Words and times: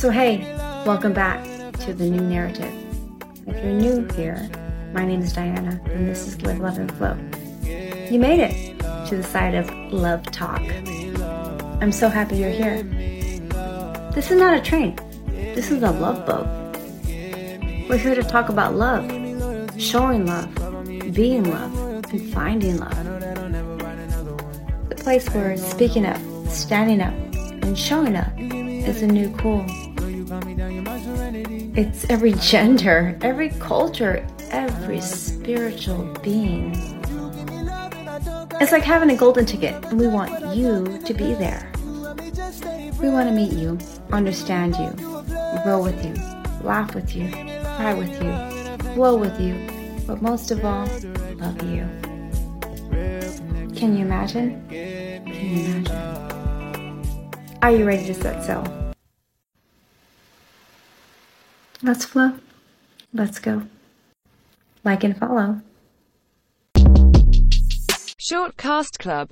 So, 0.00 0.08
hey, 0.08 0.38
welcome 0.86 1.12
back 1.12 1.44
to 1.80 1.92
the 1.92 2.08
new 2.08 2.22
narrative. 2.22 2.72
If 3.46 3.62
you're 3.62 3.74
new 3.74 4.08
here, 4.14 4.48
my 4.94 5.04
name 5.04 5.20
is 5.20 5.34
Diana, 5.34 5.78
and 5.90 6.08
this 6.08 6.26
is 6.26 6.40
Live, 6.40 6.58
Love, 6.58 6.78
and 6.78 6.90
Flow. 6.92 7.18
You 8.10 8.18
made 8.18 8.40
it 8.40 8.78
to 9.08 9.16
the 9.18 9.22
side 9.22 9.54
of 9.54 9.70
Love 9.92 10.22
Talk. 10.32 10.62
I'm 11.82 11.92
so 11.92 12.08
happy 12.08 12.38
you're 12.38 12.48
here. 12.48 12.82
This 14.14 14.30
is 14.30 14.38
not 14.38 14.56
a 14.56 14.62
train, 14.62 14.98
this 15.26 15.70
is 15.70 15.82
a 15.82 15.90
love 15.90 16.24
boat. 16.24 16.46
We're 17.86 17.98
here 17.98 18.14
to 18.14 18.22
talk 18.22 18.48
about 18.48 18.76
love, 18.76 19.04
showing 19.78 20.24
love, 20.24 20.54
being 21.12 21.44
love, 21.44 22.06
and 22.10 22.32
finding 22.32 22.78
love. 22.78 23.04
The 24.88 24.96
place 24.96 25.28
where 25.34 25.58
speaking 25.58 26.06
up, 26.06 26.16
standing 26.48 27.02
up, 27.02 27.12
and 27.62 27.78
showing 27.78 28.16
up 28.16 28.32
is 28.38 29.02
a 29.02 29.06
new 29.06 29.30
cool. 29.36 29.66
It's 30.32 32.08
every 32.08 32.34
gender, 32.34 33.18
every 33.20 33.48
culture, 33.48 34.24
every 34.50 35.00
spiritual 35.00 36.04
being. 36.22 36.72
It's 38.60 38.70
like 38.70 38.84
having 38.84 39.10
a 39.10 39.16
golden 39.16 39.44
ticket, 39.44 39.84
and 39.86 39.98
we 39.98 40.06
want 40.06 40.54
you 40.54 41.00
to 41.04 41.14
be 41.14 41.34
there. 41.34 41.72
We 43.00 43.08
want 43.08 43.28
to 43.28 43.34
meet 43.34 43.54
you, 43.54 43.76
understand 44.12 44.76
you, 44.76 44.92
grow 45.64 45.82
with 45.82 46.04
you, 46.04 46.14
laugh 46.62 46.94
with 46.94 47.16
you, 47.16 47.28
cry 47.64 47.94
with 47.94 48.12
you, 48.22 48.32
flow 48.94 49.16
with 49.16 49.40
you, 49.40 49.54
but 50.06 50.22
most 50.22 50.52
of 50.52 50.64
all, 50.64 50.86
love 51.38 51.60
you. 51.64 51.88
Can 53.74 53.96
you 53.96 54.04
imagine? 54.04 54.64
Can 54.68 55.26
you 55.26 55.76
imagine? 55.76 57.00
Are 57.62 57.72
you 57.72 57.84
ready 57.84 58.06
to 58.06 58.14
set 58.14 58.44
sail? 58.44 58.79
Let's 61.82 62.04
flow. 62.04 62.32
Let's 63.14 63.38
go. 63.38 63.62
Like 64.84 65.02
and 65.02 65.16
follow. 65.16 65.62
Short 68.18 68.56
Cast 68.56 68.98
Club 68.98 69.28